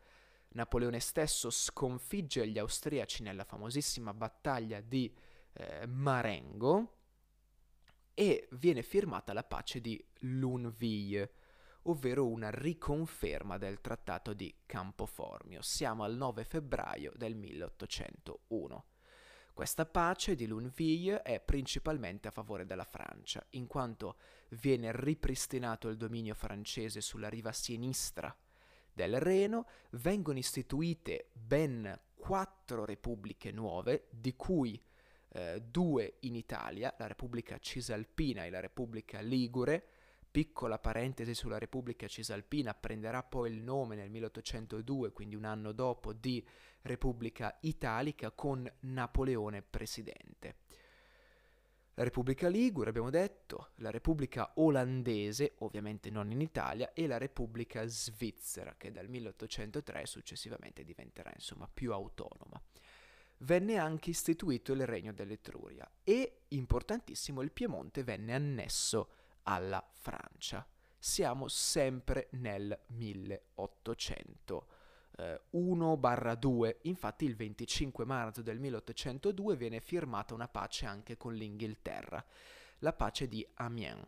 Napoleone 0.50 1.00
stesso 1.00 1.50
sconfigge 1.50 2.46
gli 2.48 2.58
austriaci 2.58 3.22
nella 3.22 3.44
famosissima 3.44 4.14
battaglia 4.14 4.80
di 4.80 5.14
eh, 5.52 5.86
Marengo 5.86 6.95
e 8.18 8.48
viene 8.52 8.82
firmata 8.82 9.34
la 9.34 9.44
pace 9.44 9.78
di 9.82 10.02
Luneville, 10.20 11.32
ovvero 11.82 12.26
una 12.26 12.48
riconferma 12.50 13.58
del 13.58 13.82
trattato 13.82 14.32
di 14.32 14.54
Campoformio. 14.64 15.60
Siamo 15.60 16.02
al 16.02 16.16
9 16.16 16.44
febbraio 16.44 17.12
del 17.14 17.34
1801. 17.34 18.84
Questa 19.52 19.84
pace 19.84 20.34
di 20.34 20.46
Luneville 20.46 21.20
è 21.20 21.40
principalmente 21.40 22.28
a 22.28 22.30
favore 22.30 22.64
della 22.64 22.84
Francia, 22.84 23.44
in 23.50 23.66
quanto 23.66 24.16
viene 24.60 24.92
ripristinato 24.92 25.88
il 25.88 25.98
dominio 25.98 26.34
francese 26.34 27.02
sulla 27.02 27.28
riva 27.28 27.52
sinistra 27.52 28.34
del 28.94 29.20
Reno, 29.20 29.66
vengono 29.90 30.38
istituite 30.38 31.28
ben 31.34 32.00
quattro 32.14 32.86
repubbliche 32.86 33.52
nuove, 33.52 34.06
di 34.08 34.34
cui 34.36 34.82
eh, 35.36 35.60
due 35.60 36.16
in 36.20 36.34
Italia, 36.34 36.94
la 36.96 37.06
Repubblica 37.06 37.58
Cisalpina 37.58 38.46
e 38.46 38.50
la 38.50 38.60
Repubblica 38.60 39.20
Ligure, 39.20 39.84
Piccola 40.30 40.78
parentesi 40.78 41.34
sulla 41.34 41.58
Repubblica 41.58 42.06
Cisalpina, 42.06 42.74
prenderà 42.74 43.22
poi 43.22 43.50
il 43.52 43.62
nome 43.62 43.96
nel 43.96 44.10
1802, 44.10 45.12
quindi 45.12 45.34
un 45.34 45.44
anno 45.44 45.72
dopo, 45.72 46.12
di 46.12 46.46
Repubblica 46.82 47.56
Italica 47.60 48.30
con 48.30 48.70
Napoleone 48.80 49.62
presidente. 49.62 50.56
La 51.94 52.04
Repubblica 52.04 52.48
Ligure, 52.48 52.90
abbiamo 52.90 53.08
detto, 53.08 53.70
la 53.76 53.90
Repubblica 53.90 54.52
Olandese, 54.56 55.54
ovviamente 55.60 56.10
non 56.10 56.30
in 56.30 56.42
Italia, 56.42 56.92
e 56.92 57.06
la 57.06 57.16
Repubblica 57.16 57.86
Svizzera, 57.86 58.74
che 58.76 58.90
dal 58.90 59.08
1803 59.08 60.04
successivamente 60.04 60.84
diventerà 60.84 61.30
insomma 61.34 61.68
più 61.72 61.92
autonoma. 61.92 62.60
Venne 63.38 63.76
anche 63.76 64.10
istituito 64.10 64.72
il 64.72 64.86
Regno 64.86 65.12
dell'Etruria 65.12 65.88
e, 66.02 66.44
importantissimo, 66.48 67.42
il 67.42 67.52
Piemonte 67.52 68.02
venne 68.02 68.34
annesso 68.34 69.10
alla 69.42 69.86
Francia. 69.92 70.66
Siamo 70.98 71.48
sempre 71.48 72.28
nel 72.32 72.78
1800. 72.86 74.66
1-2. 75.52 76.66
Eh, 76.66 76.78
Infatti 76.82 77.24
il 77.24 77.36
25 77.36 78.04
marzo 78.04 78.42
del 78.42 78.58
1802 78.58 79.56
viene 79.56 79.80
firmata 79.80 80.34
una 80.34 80.48
pace 80.48 80.86
anche 80.86 81.16
con 81.16 81.34
l'Inghilterra, 81.34 82.22
la 82.80 82.92
pace 82.92 83.26
di 83.28 83.46
Amiens. 83.54 84.06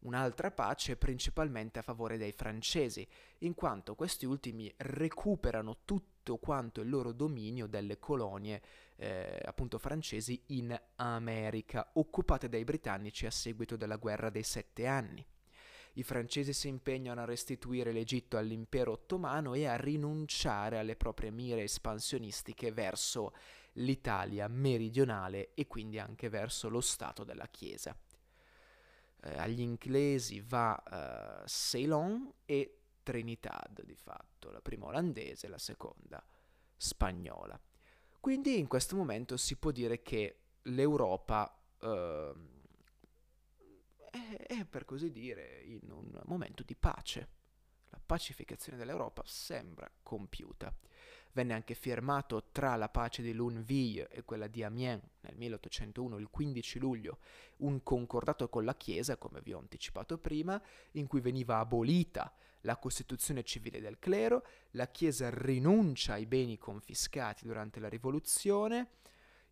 Un'altra 0.00 0.52
pace 0.52 0.96
principalmente 0.96 1.80
a 1.80 1.82
favore 1.82 2.16
dei 2.16 2.32
francesi, 2.32 3.06
in 3.38 3.54
quanto 3.54 3.94
questi 3.96 4.24
ultimi 4.24 4.72
recuperano 4.76 5.78
tutto 6.26 6.38
quanto 6.38 6.80
il 6.80 6.88
loro 6.88 7.12
dominio 7.12 7.68
delle 7.68 8.00
colonie 8.00 8.60
eh, 8.96 9.40
appunto 9.44 9.78
francesi 9.78 10.42
in 10.46 10.76
America, 10.96 11.90
occupate 11.94 12.48
dai 12.48 12.64
britannici 12.64 13.26
a 13.26 13.30
seguito 13.30 13.76
della 13.76 13.96
guerra 13.96 14.28
dei 14.28 14.42
sette 14.42 14.86
anni. 14.88 15.24
I 15.92 16.02
francesi 16.02 16.52
si 16.52 16.66
impegnano 16.66 17.20
a 17.20 17.24
restituire 17.24 17.92
l'Egitto 17.92 18.36
all'impero 18.36 18.92
ottomano 18.92 19.54
e 19.54 19.66
a 19.66 19.76
rinunciare 19.76 20.78
alle 20.78 20.96
proprie 20.96 21.30
mire 21.30 21.62
espansionistiche 21.62 22.72
verso 22.72 23.32
l'Italia 23.74 24.48
meridionale 24.48 25.54
e 25.54 25.68
quindi 25.68 26.00
anche 26.00 26.28
verso 26.28 26.68
lo 26.68 26.80
Stato 26.80 27.22
della 27.22 27.46
Chiesa. 27.46 27.96
Eh, 29.22 29.38
agli 29.38 29.60
inglesi 29.60 30.40
va 30.40 30.82
uh, 31.42 31.46
Ceylon 31.46 32.32
e 32.44 32.80
Trinidad 33.06 33.84
di 33.84 33.94
fatto, 33.94 34.50
la 34.50 34.60
prima 34.60 34.86
olandese, 34.86 35.46
la 35.46 35.58
seconda 35.58 36.20
spagnola. 36.76 37.56
Quindi 38.18 38.58
in 38.58 38.66
questo 38.66 38.96
momento 38.96 39.36
si 39.36 39.54
può 39.54 39.70
dire 39.70 40.02
che 40.02 40.40
l'Europa 40.62 41.56
uh, 41.82 41.86
è, 44.10 44.46
è, 44.48 44.64
per 44.64 44.84
così 44.84 45.12
dire, 45.12 45.62
in 45.62 45.88
un 45.92 46.20
momento 46.24 46.64
di 46.64 46.74
pace. 46.74 47.28
La 47.90 48.00
pacificazione 48.04 48.76
dell'Europa 48.76 49.22
sembra 49.24 49.88
compiuta. 50.02 50.74
Venne 51.36 51.52
anche 51.52 51.74
firmato 51.74 52.48
tra 52.50 52.76
la 52.76 52.88
pace 52.88 53.20
di 53.20 53.34
Luneville 53.34 54.08
e 54.08 54.24
quella 54.24 54.46
di 54.46 54.62
Amiens 54.62 55.02
nel 55.20 55.36
1801, 55.36 56.16
il 56.16 56.30
15 56.30 56.78
luglio, 56.78 57.18
un 57.58 57.82
concordato 57.82 58.48
con 58.48 58.64
la 58.64 58.74
Chiesa, 58.74 59.18
come 59.18 59.42
vi 59.42 59.52
ho 59.52 59.58
anticipato 59.58 60.16
prima, 60.16 60.58
in 60.92 61.06
cui 61.06 61.20
veniva 61.20 61.58
abolita 61.58 62.32
la 62.62 62.78
Costituzione 62.78 63.42
civile 63.42 63.82
del 63.82 63.98
clero, 63.98 64.46
la 64.70 64.86
Chiesa 64.86 65.28
rinuncia 65.28 66.14
ai 66.14 66.24
beni 66.24 66.56
confiscati 66.56 67.44
durante 67.44 67.80
la 67.80 67.90
Rivoluzione, 67.90 68.92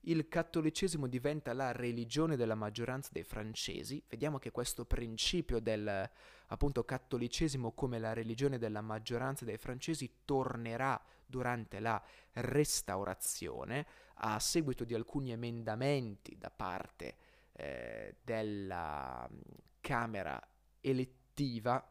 il 0.07 0.27
cattolicesimo 0.27 1.07
diventa 1.07 1.53
la 1.53 1.73
religione 1.73 2.37
della 2.37 2.55
maggioranza 2.55 3.11
dei 3.13 3.25
francesi. 3.25 4.03
Vediamo 4.09 4.39
che 4.39 4.51
questo 4.51 4.87
principio 4.87 5.61
del 5.61 6.11
appunto 6.47 6.83
cattolicesimo 6.85 7.73
come 7.73 7.99
la 7.99 8.15
religione 8.15 8.57
della 8.57 8.81
maggioranza 8.81 9.45
dei 9.45 9.59
francesi 9.59 10.11
tornerà 10.25 10.99
durante 11.27 11.81
la 11.81 12.03
restaurazione 12.33 13.87
a 14.19 14.39
seguito 14.39 14.85
di 14.85 14.95
alcuni 14.95 15.33
emendamenti 15.33 16.37
da 16.39 16.51
parte 16.51 17.17
eh, 17.53 18.17
della 18.23 19.29
mm, 19.31 19.41
Camera 19.81 20.41
elettiva 20.81 21.89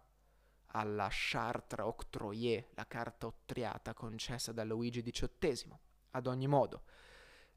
alla 0.75 1.07
Chartre 1.11 1.83
octroyée, 1.83 2.69
la 2.73 2.87
carta 2.87 3.27
ottriata 3.27 3.93
concessa 3.93 4.51
da 4.51 4.63
Luigi 4.63 5.03
XVIII. 5.03 5.77
Ad 6.11 6.27
ogni 6.27 6.47
modo, 6.47 6.83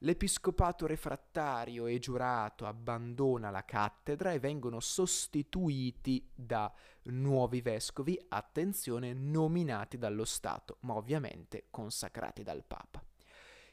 L'episcopato 0.06 0.86
refrattario 0.86 1.86
e 1.86 1.98
giurato 1.98 2.64
abbandona 2.64 3.50
la 3.50 3.64
cattedra 3.64 4.30
e 4.30 4.38
vengono 4.38 4.78
sostituiti 4.78 6.30
da 6.32 6.72
nuovi 7.06 7.60
vescovi, 7.60 8.16
attenzione, 8.28 9.12
nominati 9.14 9.98
dallo 9.98 10.24
Stato, 10.24 10.76
ma 10.82 10.94
ovviamente 10.94 11.66
consacrati 11.70 12.44
dal 12.44 12.62
Papa. 12.62 13.02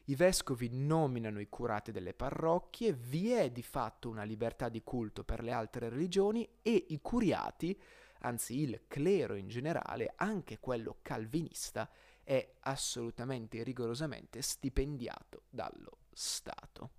I 0.05 0.15
vescovi 0.15 0.69
nominano 0.71 1.39
i 1.39 1.49
curati 1.49 1.91
delle 1.91 2.15
parrocchie, 2.15 2.93
vi 2.93 3.29
è 3.29 3.51
di 3.51 3.61
fatto 3.61 4.09
una 4.09 4.23
libertà 4.23 4.69
di 4.69 4.81
culto 4.81 5.23
per 5.23 5.43
le 5.43 5.51
altre 5.51 5.87
religioni 5.87 6.49
e 6.63 6.85
i 6.89 6.99
curiati, 6.99 7.79
anzi 8.21 8.59
il 8.59 8.85
clero 8.87 9.35
in 9.35 9.49
generale, 9.49 10.13
anche 10.15 10.57
quello 10.57 10.97
calvinista, 11.03 11.87
è 12.23 12.55
assolutamente 12.61 13.59
e 13.59 13.63
rigorosamente 13.63 14.41
stipendiato 14.41 15.43
dallo 15.51 15.99
Stato. 16.13 16.91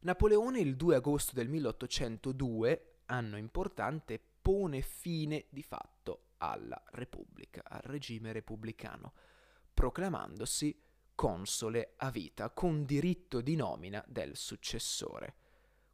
Napoleone 0.00 0.60
il 0.60 0.76
2 0.76 0.96
agosto 0.96 1.34
del 1.34 1.48
1802, 1.48 2.98
anno 3.06 3.36
importante, 3.36 4.20
pone 4.40 4.80
fine 4.80 5.46
di 5.48 5.62
fatto 5.62 6.26
alla 6.38 6.80
Repubblica, 6.92 7.62
al 7.64 7.80
regime 7.82 8.32
repubblicano, 8.32 9.12
proclamandosi 9.74 10.80
console 11.16 11.94
a 11.96 12.10
vita 12.10 12.50
con 12.50 12.84
diritto 12.84 13.40
di 13.40 13.56
nomina 13.56 14.04
del 14.06 14.36
successore. 14.36 15.34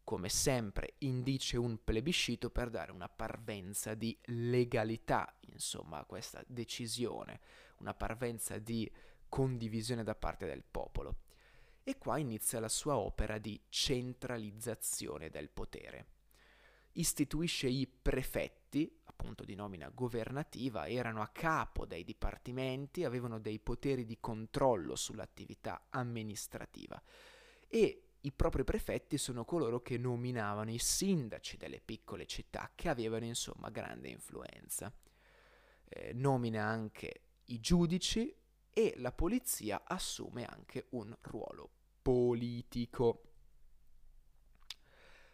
Come 0.05 0.29
sempre 0.29 0.95
indice 0.99 1.57
un 1.57 1.83
plebiscito 1.83 2.51
per 2.51 2.69
dare 2.71 2.91
una 2.91 3.09
parvenza 3.09 3.95
di 3.95 4.19
legalità, 4.25 5.33
insomma, 5.53 5.99
a 5.99 6.05
questa 6.05 6.43
decisione, 6.47 7.41
una 7.79 7.95
parvenza 7.95 8.59
di 8.59 8.91
condivisione 9.33 10.05
da 10.05 10.15
parte 10.15 10.45
del 10.45 10.63
popolo. 10.63 11.21
E 11.83 11.97
qua 11.97 12.19
inizia 12.19 12.61
la 12.61 12.69
sua 12.69 12.99
opera 12.99 13.39
di 13.39 13.59
centralizzazione 13.71 15.31
del 15.31 15.49
potere. 15.49 16.07
Istituisce 16.93 17.67
i 17.67 17.87
prefetti, 17.87 18.95
appunto 19.05 19.43
di 19.43 19.55
nomina 19.55 19.89
governativa, 19.89 20.87
erano 20.87 21.23
a 21.23 21.29
capo 21.29 21.87
dei 21.87 22.05
dipartimenti, 22.05 23.05
avevano 23.05 23.39
dei 23.39 23.59
poteri 23.59 24.05
di 24.05 24.19
controllo 24.21 24.97
sull'attività 24.97 25.87
amministrativa 25.89 27.03
e 27.69 28.09
i 28.21 28.33
propri 28.33 28.65
prefetti 28.65 29.17
sono 29.17 29.47
coloro 29.47 29.81
che 29.81 29.97
nominavano 29.97 30.71
i 30.71 30.79
sindaci 30.79 31.57
delle 31.57 31.81
piccole 31.81 32.27
città 32.27 32.71
che 32.75 32.91
avevano 32.91 33.25
insomma 33.25 33.71
grande 33.71 34.11
influenza. 34.11 34.93
Eh, 35.89 36.13
nomina 36.13 36.65
anche 36.65 37.23
i 37.47 37.61
giudici 37.61 38.41
e 38.73 38.95
la 38.99 39.13
polizia 39.13 39.83
assume 39.85 40.45
anche 40.45 40.87
un 40.91 41.17
ruolo 41.23 41.71
politico. 42.01 43.23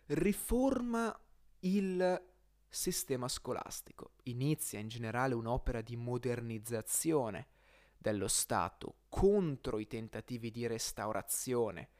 Riforma 0.06 1.18
il 1.60 2.22
sistema 2.68 3.28
scolastico, 3.28 4.12
inizia 4.24 4.78
in 4.78 4.88
generale 4.88 5.34
un'opera 5.34 5.80
di 5.80 5.96
modernizzazione 5.96 7.48
dello 7.96 8.28
Stato 8.28 9.00
contro 9.08 9.78
i 9.78 9.86
tentativi 9.86 10.50
di 10.50 10.66
restaurazione. 10.66 11.90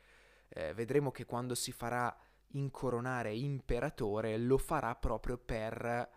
Eh, 0.49 0.73
vedremo 0.75 1.11
che 1.11 1.25
quando 1.25 1.55
si 1.55 1.73
farà 1.73 2.17
incoronare 2.53 3.35
imperatore 3.35 4.39
lo 4.39 4.57
farà 4.57 4.95
proprio 4.95 5.37
per 5.37 6.09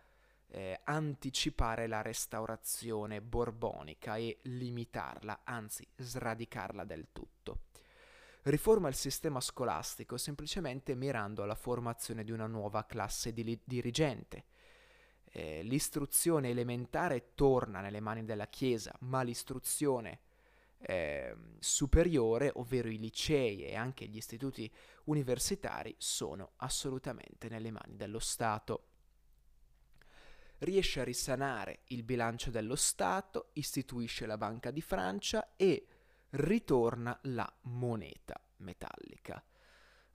eh, 0.51 0.81
anticipare 0.83 1.87
la 1.87 2.01
restaurazione 2.01 3.21
borbonica 3.21 4.17
e 4.17 4.39
limitarla, 4.43 5.41
anzi 5.43 5.87
sradicarla 5.95 6.83
del 6.83 7.07
tutto. 7.11 7.61
Riforma 8.43 8.87
il 8.87 8.95
sistema 8.95 9.39
scolastico 9.39 10.17
semplicemente 10.17 10.95
mirando 10.95 11.43
alla 11.43 11.55
formazione 11.55 12.23
di 12.23 12.31
una 12.31 12.47
nuova 12.47 12.85
classe 12.85 13.31
di 13.33 13.43
li- 13.43 13.61
dirigente. 13.63 14.45
Eh, 15.33 15.63
l'istruzione 15.63 16.49
elementare 16.49 17.33
torna 17.35 17.79
nelle 17.79 18.01
mani 18.01 18.25
della 18.25 18.47
Chiesa, 18.47 18.93
ma 19.01 19.21
l'istruzione 19.21 20.19
eh, 20.79 21.35
superiore, 21.59 22.51
ovvero 22.55 22.89
i 22.89 22.97
licei 22.97 23.63
e 23.63 23.75
anche 23.75 24.07
gli 24.07 24.17
istituti 24.17 24.69
universitari, 25.05 25.95
sono 25.97 26.53
assolutamente 26.57 27.47
nelle 27.47 27.71
mani 27.71 27.95
dello 27.95 28.19
Stato 28.19 28.90
riesce 30.61 31.01
a 31.01 31.03
risanare 31.03 31.81
il 31.87 32.03
bilancio 32.03 32.51
dello 32.51 32.75
Stato, 32.75 33.49
istituisce 33.53 34.25
la 34.25 34.37
Banca 34.37 34.71
di 34.71 34.81
Francia 34.81 35.53
e 35.55 35.85
ritorna 36.31 37.17
la 37.23 37.51
moneta 37.63 38.39
metallica. 38.57 39.43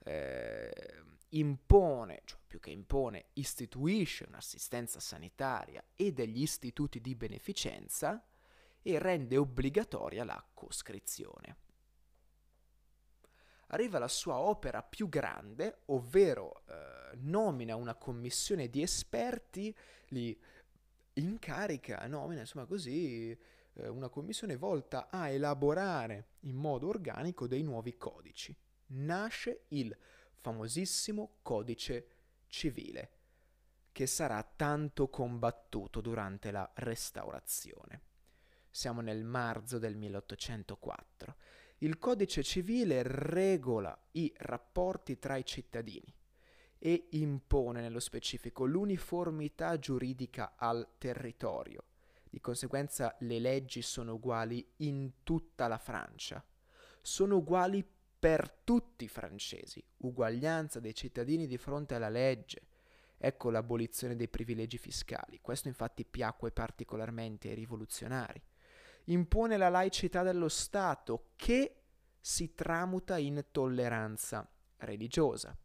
Eh, 0.03 1.03
impone, 1.29 2.21
cioè 2.23 2.39
più 2.47 2.59
che 2.59 2.69
impone, 2.69 3.25
istituisce 3.33 4.25
un'assistenza 4.27 4.99
sanitaria 4.99 5.83
e 5.95 6.13
degli 6.13 6.41
istituti 6.41 7.01
di 7.01 7.15
beneficenza 7.15 8.23
e 8.81 8.99
rende 8.99 9.35
obbligatoria 9.35 10.23
la 10.23 10.41
coscrizione. 10.53 11.66
Arriva 13.67 13.99
la 13.99 14.07
sua 14.07 14.37
opera 14.37 14.81
più 14.81 15.09
grande, 15.09 15.81
ovvero 15.85 16.63
eh, 16.67 17.15
nomina 17.17 17.75
una 17.75 17.95
commissione 17.95 18.69
di 18.69 18.81
esperti 18.81 19.75
li 20.09 20.39
incarica, 21.13 22.05
nomina 22.07 22.41
insomma 22.41 22.65
così 22.65 23.37
eh, 23.73 23.87
una 23.87 24.09
commissione 24.09 24.55
volta 24.55 25.09
a 25.09 25.29
elaborare 25.29 26.29
in 26.41 26.55
modo 26.55 26.87
organico 26.87 27.47
dei 27.47 27.63
nuovi 27.63 27.97
codici. 27.97 28.55
Nasce 28.87 29.65
il 29.69 29.95
famosissimo 30.39 31.39
codice 31.41 32.07
civile 32.47 33.11
che 33.91 34.05
sarà 34.05 34.43
tanto 34.43 35.09
combattuto 35.09 36.01
durante 36.01 36.51
la 36.51 36.69
restaurazione. 36.75 38.01
Siamo 38.69 39.01
nel 39.01 39.23
marzo 39.23 39.79
del 39.79 39.95
1804. 39.95 41.35
Il 41.81 41.99
codice 41.99 42.41
civile 42.41 43.03
regola 43.03 43.95
i 44.13 44.33
rapporti 44.37 45.19
tra 45.19 45.35
i 45.35 45.45
cittadini 45.45 46.11
e 46.79 47.09
impone 47.11 47.81
nello 47.81 47.99
specifico 47.99 48.65
l'uniformità 48.65 49.77
giuridica 49.77 50.55
al 50.55 50.95
territorio. 50.97 51.83
Di 52.27 52.41
conseguenza 52.41 53.15
le 53.19 53.37
leggi 53.37 53.83
sono 53.83 54.13
uguali 54.13 54.67
in 54.77 55.21
tutta 55.21 55.67
la 55.67 55.77
Francia. 55.77 56.43
Sono 57.03 57.37
uguali 57.37 57.85
per 58.19 58.49
tutti 58.63 59.03
i 59.03 59.07
francesi, 59.07 59.83
uguaglianza 59.97 60.79
dei 60.79 60.95
cittadini 60.95 61.45
di 61.45 61.59
fronte 61.59 61.93
alla 61.93 62.09
legge. 62.09 62.61
Ecco 63.19 63.51
l'abolizione 63.51 64.15
dei 64.15 64.29
privilegi 64.29 64.79
fiscali. 64.79 65.39
Questo 65.41 65.67
infatti 65.67 66.05
piacque 66.05 66.51
particolarmente 66.51 67.49
ai 67.49 67.55
rivoluzionari. 67.55 68.41
Impone 69.09 69.57
la 69.57 69.69
laicità 69.69 70.23
dello 70.23 70.49
Stato 70.49 71.31
che 71.35 71.83
si 72.19 72.53
tramuta 72.53 73.17
in 73.17 73.45
tolleranza 73.51 74.49
religiosa. 74.77 75.57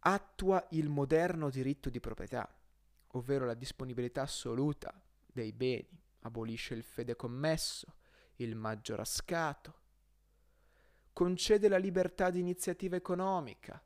Attua 0.00 0.66
il 0.70 0.90
moderno 0.90 1.48
diritto 1.48 1.88
di 1.88 2.00
proprietà, 2.00 2.46
ovvero 3.12 3.46
la 3.46 3.54
disponibilità 3.54 4.22
assoluta 4.22 4.92
dei 5.26 5.52
beni, 5.52 5.98
abolisce 6.20 6.74
il 6.74 6.82
fedecommesso, 6.82 7.94
il 8.36 8.54
maggiorascato, 8.54 9.80
concede 11.12 11.68
la 11.68 11.78
libertà 11.78 12.28
di 12.28 12.40
iniziativa 12.40 12.96
economica, 12.96 13.82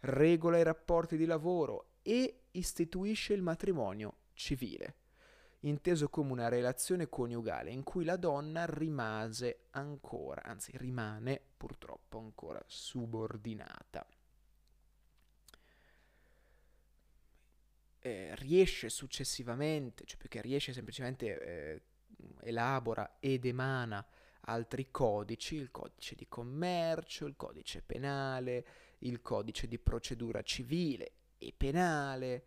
regola 0.00 0.56
i 0.56 0.62
rapporti 0.62 1.18
di 1.18 1.26
lavoro 1.26 1.96
e 2.00 2.44
istituisce 2.52 3.34
il 3.34 3.42
matrimonio 3.42 4.20
civile, 4.32 4.96
inteso 5.60 6.08
come 6.08 6.32
una 6.32 6.48
relazione 6.48 7.08
coniugale 7.08 7.70
in 7.70 7.82
cui 7.82 8.04
la 8.04 8.16
donna 8.16 8.64
rimase 8.66 9.66
ancora, 9.70 10.42
anzi 10.42 10.72
rimane 10.76 11.40
purtroppo 11.56 12.18
ancora 12.18 12.62
subordinata. 12.66 14.06
eh, 18.00 18.34
riesce 18.36 18.88
successivamente, 18.88 20.04
cioè 20.04 20.18
più 20.18 20.28
che 20.28 20.40
riesce 20.40 20.72
semplicemente 20.72 21.40
eh, 21.40 21.82
elabora 22.40 23.16
ed 23.20 23.44
emana 23.44 24.04
altri 24.44 24.90
codici, 24.90 25.56
il 25.56 25.70
codice 25.70 26.14
di 26.14 26.26
commercio, 26.26 27.26
il 27.26 27.36
codice 27.36 27.82
penale, 27.82 28.66
il 29.00 29.20
codice 29.20 29.68
di 29.68 29.78
procedura 29.78 30.42
civile 30.42 31.12
e 31.38 31.52
penale 31.56 32.44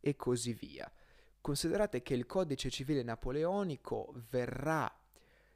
e 0.00 0.16
così 0.16 0.52
via. 0.54 0.90
Considerate 1.44 2.00
che 2.00 2.14
il 2.14 2.24
codice 2.24 2.70
civile 2.70 3.02
napoleonico 3.02 4.14
verrà 4.30 4.90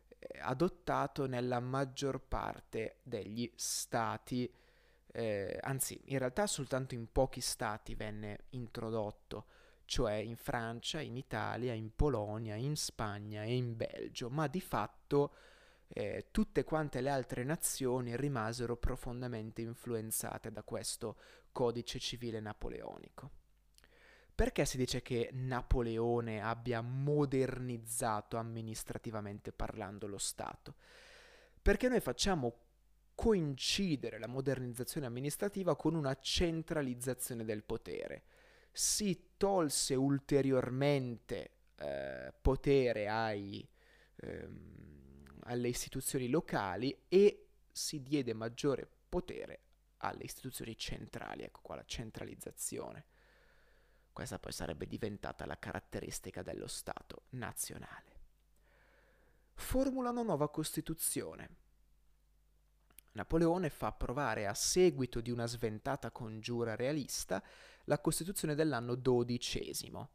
eh, 0.07 0.39
adottato 0.43 1.25
nella 1.27 1.61
maggior 1.61 2.21
parte 2.21 2.99
degli 3.03 3.51
stati 3.57 4.53
eh, 5.13 5.59
anzi 5.63 5.99
in 6.09 6.19
realtà 6.19 6.47
soltanto 6.47 6.95
in 6.95 7.11
pochi 7.11 7.41
stati 7.41 7.95
venne 7.95 8.45
introdotto, 8.51 9.47
cioè 9.87 10.13
in 10.13 10.37
Francia, 10.37 11.01
in 11.01 11.17
Italia, 11.17 11.73
in 11.73 11.97
Polonia, 11.97 12.55
in 12.55 12.77
Spagna 12.77 13.43
e 13.45 13.57
in 13.57 13.75
Belgio, 13.75 14.29
ma 14.29 14.47
di 14.47 14.61
fatto 14.61 15.33
eh, 15.89 16.27
tutte 16.31 16.65
quante 16.65 17.01
le 17.01 17.09
altre 17.09 17.45
nazioni 17.45 18.15
rimasero 18.15 18.77
profondamente 18.77 19.63
influenzate 19.63 20.53
da 20.53 20.63
questo 20.65 21.17
codice 21.51 21.99
civile 21.99 22.41
napoleonico. 22.41 23.38
Perché 24.39 24.65
si 24.67 24.77
dice 24.77 25.03
che 25.03 25.31
Napoleone 25.33 26.41
abbia 26.41 26.81
modernizzato 26.81 28.37
amministrativamente 28.37 29.51
parlando 29.51 30.07
lo 30.07 30.17
Stato? 30.17 30.77
Perché 31.61 31.89
noi 31.89 31.99
facciamo 31.99 32.61
coincidere 33.17 34.17
la 34.21 34.29
modernizzazione 34.29 35.09
amministrativa 35.09 35.75
con 35.75 35.97
una 35.97 36.17
centralizzazione 36.21 37.45
del 37.45 37.65
potere. 37.65 38.27
Si 38.71 39.31
tolse 39.37 39.97
ulteriormente 39.97 41.51
eh, 41.75 42.33
potere 42.41 43.09
ai, 43.09 43.69
ehm, 44.19 45.41
alle 45.47 45.67
istituzioni 45.67 46.29
locali 46.29 46.97
e 47.09 47.49
si 47.73 48.05
diede 48.05 48.35
maggiore 48.35 48.89
potere 49.09 49.63
alle 49.97 50.23
istituzioni 50.23 50.77
centrali, 50.79 51.43
ecco 51.43 51.59
qua 51.61 51.75
la 51.75 51.85
centralizzazione. 51.85 53.07
Questa 54.19 54.41
poi 54.41 54.51
sarebbe 54.51 54.89
diventata 54.89 55.47
la 55.47 55.57
caratteristica 55.57 56.43
dello 56.43 56.67
Stato 56.67 57.27
nazionale. 57.31 58.17
Formula 59.55 60.11
una 60.11 60.23
nuova 60.23 60.51
Costituzione, 60.51 61.51
Napoleone 63.13 63.71
fa 63.71 63.87
approvare 63.87 64.49
a 64.49 64.55
seguito 64.55 65.21
di 65.21 65.31
una 65.31 65.47
sventata 65.47 66.11
congiura 66.11 66.75
realista 66.75 67.41
la 67.85 68.01
Costituzione 68.01 68.57
dell'anno 68.57 69.01
XII, 69.01 70.09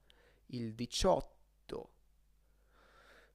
il 0.47 0.75
18 0.75 1.91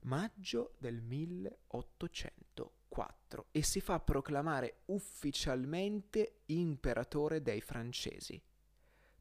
maggio 0.01 0.75
del 0.77 1.01
1804 1.01 3.47
e 3.53 3.63
si 3.63 3.81
fa 3.81 4.01
proclamare 4.01 4.81
ufficialmente 4.89 6.41
imperatore 6.45 7.41
dei 7.41 7.63
francesi 7.63 8.39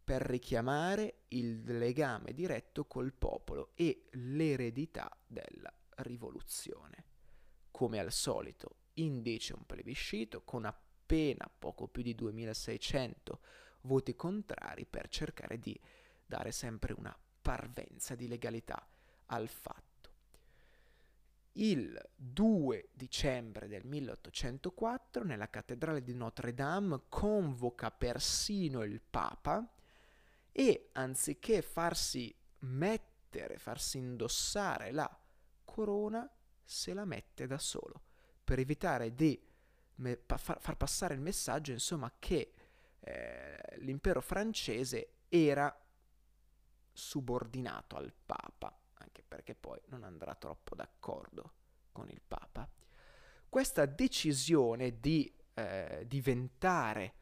per 0.08 0.22
richiamare 0.22 1.24
il 1.30 1.63
legame 1.78 2.32
diretto 2.32 2.86
col 2.86 3.12
popolo 3.12 3.72
e 3.76 4.06
l'eredità 4.12 5.13
della 5.28 5.70
rivoluzione. 5.98 7.04
Come 7.72 8.00
al 8.00 8.13
solito, 8.13 8.76
indice 8.93 9.54
un 9.54 9.65
plebiscito 9.65 10.43
con 10.46 10.63
appena 10.63 11.52
poco 11.60 11.89
più 11.89 12.04
di 12.04 12.15
2600 12.15 13.41
voti 13.82 14.15
contrari 14.15 14.86
per 14.86 15.10
cercare 15.10 15.60
di 15.60 15.78
dare 16.26 16.54
sempre 16.54 16.93
una 16.93 17.13
parvenza 17.41 18.15
di 18.15 18.30
legalità 18.30 18.88
al 19.26 19.50
fatto. 19.50 20.12
Il 21.52 22.02
2 22.15 22.91
dicembre 22.93 23.67
del 23.67 23.84
1804 23.84 25.26
nella 25.26 25.50
cattedrale 25.50 26.02
di 26.02 26.13
Notre 26.13 26.54
Dame 26.54 27.02
convoca 27.10 27.91
persino 27.91 28.84
il 28.84 29.02
Papa 29.02 29.70
e 30.60 30.89
anziché 30.93 31.62
farsi 31.62 32.36
mettere, 32.62 33.60
farsi 33.60 34.00
indossare 34.00 34.91
la 34.91 35.08
corona, 35.63 36.28
se 36.63 36.96
la 36.96 37.06
mette 37.06 37.46
da 37.46 37.60
solo 37.60 38.06
per 38.43 38.58
evitare 38.58 39.13
di 39.13 39.39
me, 39.96 40.17
pa, 40.17 40.38
far, 40.38 40.76
passare 40.76 41.13
il 41.13 41.20
messaggio, 41.20 41.74
insomma, 41.74 42.12
che 42.17 42.54
eh, 43.02 43.76
l'impero 43.82 44.20
francese 44.20 45.26
era 45.30 45.80
subordinato 46.91 47.96
al 47.96 48.12
Papa, 48.26 48.76
anche 48.93 49.22
perché 49.22 49.54
poi 49.54 49.80
non 49.89 50.04
andrà 50.04 50.34
troppo 50.34 50.74
d'accordo 50.74 51.54
con 51.91 52.10
il 52.10 52.22
Papa. 52.28 52.67
Questa 53.48 53.86
decisione 53.86 55.00
di 55.00 55.32
eh, 55.54 56.04
diventare 56.08 57.13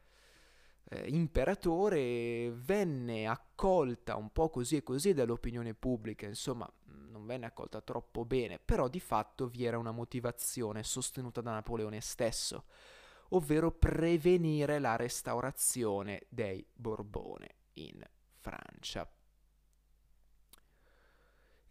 eh, 0.88 1.08
imperatore 1.08 2.50
venne 2.52 3.26
accolta 3.26 4.16
un 4.16 4.30
po' 4.30 4.50
così 4.50 4.76
e 4.76 4.82
così 4.82 5.12
dall'opinione 5.12 5.74
pubblica, 5.74 6.26
insomma 6.26 6.70
non 6.84 7.26
venne 7.26 7.46
accolta 7.46 7.80
troppo 7.80 8.24
bene, 8.24 8.58
però 8.58 8.88
di 8.88 9.00
fatto 9.00 9.48
vi 9.48 9.64
era 9.64 9.78
una 9.78 9.90
motivazione 9.90 10.82
sostenuta 10.82 11.40
da 11.40 11.52
Napoleone 11.52 12.00
stesso, 12.00 12.66
ovvero 13.30 13.72
prevenire 13.72 14.78
la 14.78 14.96
restaurazione 14.96 16.26
dei 16.28 16.64
Borbone 16.72 17.54
in 17.74 18.00
Francia. 18.38 19.10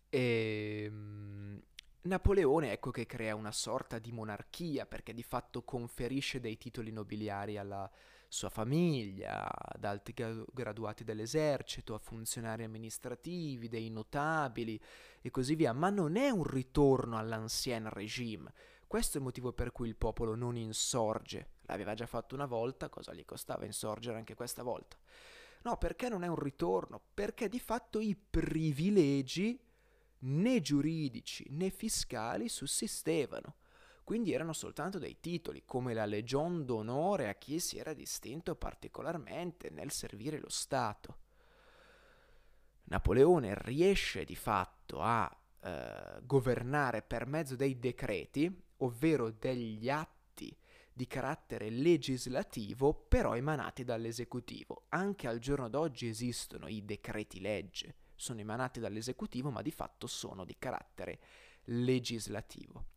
E, 0.09 0.83
ehm, 0.85 1.61
Napoleone 2.05 2.71
ecco 2.71 2.91
che 2.91 3.07
crea 3.07 3.33
una 3.33 3.51
sorta 3.51 3.97
di 3.97 4.11
monarchia 4.11 4.85
perché 4.85 5.11
di 5.11 5.23
fatto 5.23 5.63
conferisce 5.63 6.39
dei 6.39 6.55
titoli 6.55 6.91
nobiliari 6.91 7.57
alla 7.57 7.89
sua 8.27 8.49
famiglia, 8.49 9.49
ad 9.51 9.83
alti 9.83 10.13
graduati 10.13 11.03
dell'esercito, 11.03 11.95
a 11.95 11.99
funzionari 11.99 12.63
amministrativi, 12.63 13.69
dei 13.69 13.89
notabili 13.89 14.79
e 15.19 15.31
così 15.31 15.55
via, 15.55 15.73
ma 15.73 15.89
non 15.89 16.15
è 16.15 16.29
un 16.29 16.43
ritorno 16.43 17.17
all'ancien 17.17 17.89
regime. 17.89 18.53
Questo 18.85 19.17
è 19.17 19.19
il 19.19 19.25
motivo 19.25 19.51
per 19.51 19.71
cui 19.71 19.87
il 19.87 19.95
popolo 19.95 20.35
non 20.35 20.57
insorge. 20.57 21.53
L'aveva 21.61 21.95
già 21.95 22.05
fatto 22.05 22.35
una 22.35 22.45
volta, 22.45 22.87
cosa 22.87 23.15
gli 23.15 23.25
costava 23.25 23.65
insorgere 23.65 24.17
anche 24.17 24.35
questa 24.35 24.61
volta? 24.61 24.95
No, 25.63 25.77
perché 25.77 26.07
non 26.07 26.23
è 26.23 26.27
un 26.27 26.37
ritorno? 26.37 27.01
Perché 27.15 27.49
di 27.49 27.59
fatto 27.59 27.99
i 27.99 28.15
privilegi 28.15 29.59
né 30.25 30.61
giuridici 30.61 31.45
né 31.49 31.69
fiscali 31.69 32.49
sussistevano. 32.49 33.55
Quindi 34.03 34.33
erano 34.33 34.53
soltanto 34.53 34.99
dei 34.99 35.19
titoli, 35.19 35.63
come 35.65 35.93
la 35.93 36.05
Legion 36.05 36.63
d'onore 36.63 37.27
a 37.27 37.33
chi 37.33 37.59
si 37.59 37.77
era 37.77 37.93
distinto 37.93 38.55
particolarmente 38.55 39.71
nel 39.71 39.89
servire 39.89 40.39
lo 40.39 40.49
Stato. 40.49 41.17
Napoleone 42.83 43.55
riesce 43.55 44.23
di 44.23 44.35
fatto 44.35 45.01
a 45.01 45.35
eh, 45.59 46.19
governare 46.21 47.01
per 47.01 47.25
mezzo 47.25 47.55
dei 47.55 47.79
decreti, 47.79 48.63
ovvero 48.77 49.31
degli 49.31 49.89
atti 49.89 50.55
di 50.93 51.07
carattere 51.07 51.71
legislativo, 51.71 52.93
però 52.93 53.35
emanati 53.35 53.83
dall'esecutivo. 53.83 54.85
Anche 54.89 55.27
al 55.27 55.39
giorno 55.39 55.67
d'oggi 55.67 56.07
esistono 56.07 56.67
i 56.67 56.85
decreti 56.85 57.41
legge 57.41 57.95
sono 58.15 58.39
emanati 58.39 58.79
dall'esecutivo 58.79 59.51
ma 59.51 59.61
di 59.61 59.71
fatto 59.71 60.07
sono 60.07 60.45
di 60.45 60.55
carattere 60.57 61.19
legislativo. 61.65 62.93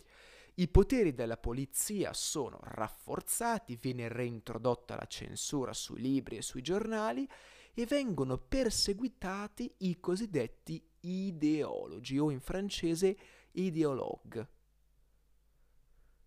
I 0.55 0.67
poteri 0.69 1.15
della 1.15 1.37
polizia 1.37 2.13
sono 2.13 2.59
rafforzati, 2.61 3.77
viene 3.77 4.09
reintrodotta 4.09 4.97
la 4.97 5.07
censura 5.07 5.73
sui 5.73 6.01
libri 6.01 6.37
e 6.37 6.43
sui 6.43 6.63
giornali 6.63 7.29
e 7.73 7.87
vengono 7.87 8.39
perseguitati 8.39 9.73
i 9.79 10.01
cosiddetti 10.01 10.85
ideologi 11.01 12.19
o 12.19 12.31
in 12.31 12.41
francese 12.41 13.17
ideologue. 13.53 14.49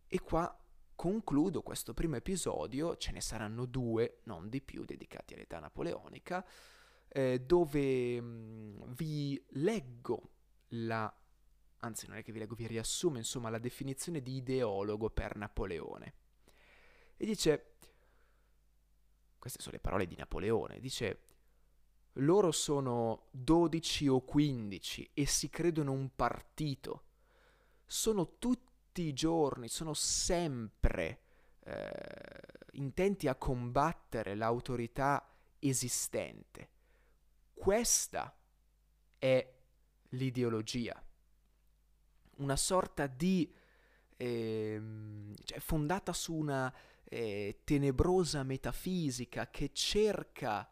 E 0.08 0.20
qua 0.22 0.58
concludo 0.96 1.62
questo 1.62 1.94
primo 1.94 2.16
episodio, 2.16 2.96
ce 2.96 3.12
ne 3.12 3.20
saranno 3.20 3.66
due, 3.66 4.20
non 4.24 4.48
di 4.48 4.62
più, 4.62 4.86
dedicati 4.86 5.34
all'età 5.34 5.60
napoleonica 5.60 6.46
eh, 7.14 7.42
dove 7.42 8.22
mh, 8.22 8.94
vi 8.94 9.44
leggo 9.50 10.30
la, 10.70 11.14
anzi 11.80 12.08
non 12.08 12.18
è 12.18 12.24
che 12.24 12.32
vi 12.32 12.40
leggo, 12.40 12.56
vi 12.56 12.68
riassumo 12.68 13.18
insomma 13.18 13.50
la 13.50 13.60
definizione 13.60 14.22
di 14.22 14.38
ideologo 14.38 15.10
per 15.10 15.36
Napoleone. 15.36 16.14
E 17.18 17.26
dice, 17.26 17.74
queste 19.38 19.62
sono 19.62 19.76
le 19.76 19.82
parole 19.82 20.08
di 20.08 20.16
Napoleone, 20.16 20.80
dice, 20.80 21.20
loro 22.14 22.52
sono 22.52 23.28
12 23.32 24.08
o 24.08 24.22
15 24.22 25.12
e 25.14 25.26
si 25.26 25.50
credono 25.50 25.92
un 25.92 26.16
partito, 26.16 27.04
sono 27.86 28.38
tutti 28.38 29.04
i 29.04 29.14
giorni, 29.14 29.68
sono 29.68 29.94
sempre 29.94 31.22
eh, 31.64 31.92
intenti 32.74 33.28
a 33.28 33.36
combattere 33.36 34.36
l'autorità 34.36 35.30
esistente. 35.60 36.70
Questa 37.62 38.36
è 39.20 39.54
l'ideologia, 40.10 41.00
una 42.38 42.56
sorta 42.56 43.06
di... 43.06 43.54
Eh, 44.18 44.82
cioè 45.44 45.60
fondata 45.60 46.12
su 46.12 46.34
una 46.34 46.74
eh, 47.04 47.60
tenebrosa 47.64 48.42
metafisica 48.42 49.52
che 49.52 49.70
cerca 49.74 50.68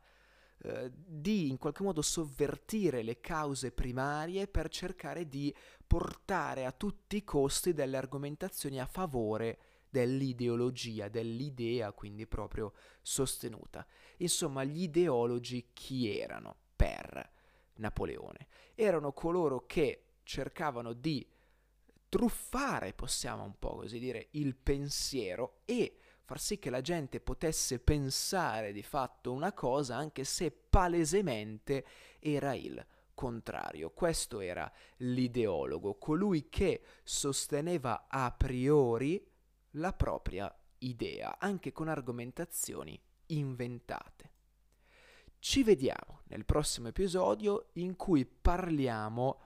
eh, 0.63 0.91
di 0.91 1.49
in 1.49 1.59
qualche 1.59 1.83
modo 1.83 2.01
sovvertire 2.01 3.03
le 3.03 3.19
cause 3.19 3.71
primarie 3.71 4.47
per 4.47 4.67
cercare 4.69 5.27
di 5.27 5.55
portare 5.85 6.65
a 6.65 6.71
tutti 6.71 7.17
i 7.17 7.23
costi 7.23 7.71
delle 7.71 7.97
argomentazioni 7.97 8.79
a 8.79 8.87
favore 8.87 9.59
dell'ideologia, 9.91 11.07
dell'idea 11.07 11.91
quindi 11.91 12.25
proprio 12.25 12.73
sostenuta. 13.03 13.85
Insomma, 14.17 14.63
gli 14.63 14.81
ideologi 14.81 15.69
chi 15.71 16.17
erano? 16.17 16.68
Per 16.79 17.29
Napoleone. 17.75 18.47
Erano 18.73 19.11
coloro 19.11 19.65
che 19.65 20.03
cercavano 20.23 20.93
di 20.93 21.27
truffare, 22.07 22.93
possiamo 22.93 23.43
un 23.43 23.59
po' 23.59 23.75
così 23.75 23.99
dire, 23.99 24.29
il 24.31 24.55
pensiero 24.55 25.59
e 25.65 25.97
far 26.23 26.39
sì 26.39 26.57
che 26.57 26.69
la 26.69 26.79
gente 26.79 27.19
potesse 27.19 27.79
pensare 27.79 28.71
di 28.71 28.81
fatto 28.81 29.33
una 29.33 29.51
cosa 29.51 29.97
anche 29.97 30.23
se 30.23 30.51
palesemente 30.51 31.85
era 32.19 32.53
il 32.53 32.85
contrario. 33.13 33.91
Questo 33.91 34.39
era 34.39 34.71
l'ideologo, 34.97 35.95
colui 35.95 36.47
che 36.47 36.81
sosteneva 37.03 38.07
a 38.07 38.31
priori 38.31 39.21
la 39.71 39.91
propria 39.91 40.53
idea, 40.77 41.39
anche 41.39 41.73
con 41.73 41.89
argomentazioni 41.89 42.97
inventate. 43.27 44.37
Ci 45.39 45.63
vediamo 45.63 46.21
nel 46.25 46.43
prossimo 46.43 46.89
episodio 46.89 47.69
in 47.73 47.95
cui 47.95 48.25
parliamo 48.25 49.39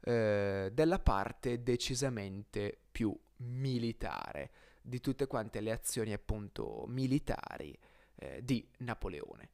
eh, 0.00 0.70
della 0.72 0.98
parte 0.98 1.62
decisamente 1.62 2.76
più 2.90 3.16
militare 3.36 4.50
di 4.82 5.00
tutte 5.00 5.28
quante 5.28 5.60
le 5.60 5.70
azioni 5.70 6.12
appunto 6.12 6.86
militari 6.88 7.76
eh, 8.16 8.44
di 8.44 8.68
Napoleone. 8.78 9.50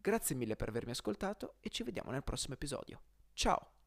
Grazie 0.00 0.34
mille 0.34 0.56
per 0.56 0.70
avermi 0.70 0.92
ascoltato 0.92 1.56
e 1.60 1.68
ci 1.68 1.82
vediamo 1.82 2.10
nel 2.10 2.24
prossimo 2.24 2.54
episodio. 2.54 3.02
Ciao! 3.34 3.77